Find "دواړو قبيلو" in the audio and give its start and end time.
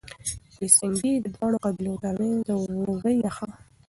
1.35-2.01